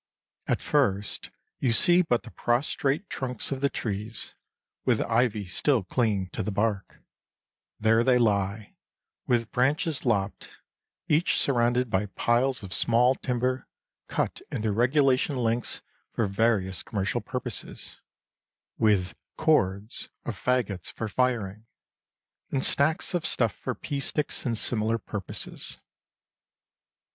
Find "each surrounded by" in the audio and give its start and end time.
11.07-12.07